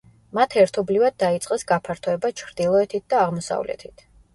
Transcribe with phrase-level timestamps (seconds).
[0.37, 4.09] მათ ერთობლივად დაიწყეს გაფართოება ჩრდილოეთით და აღმოსავლეთით.